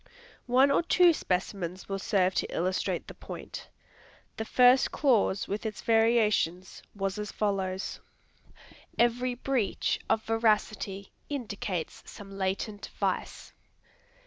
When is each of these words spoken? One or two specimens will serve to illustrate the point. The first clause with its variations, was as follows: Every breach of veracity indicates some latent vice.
One 0.47 0.71
or 0.71 0.81
two 0.81 1.13
specimens 1.13 1.87
will 1.87 1.99
serve 1.99 2.33
to 2.33 2.47
illustrate 2.51 3.05
the 3.07 3.13
point. 3.13 3.69
The 4.37 4.45
first 4.45 4.91
clause 4.91 5.47
with 5.47 5.63
its 5.63 5.81
variations, 5.83 6.81
was 6.95 7.19
as 7.19 7.31
follows: 7.31 7.99
Every 8.97 9.35
breach 9.35 9.99
of 10.09 10.23
veracity 10.23 11.11
indicates 11.29 12.01
some 12.07 12.35
latent 12.35 12.89
vice. 12.99 13.53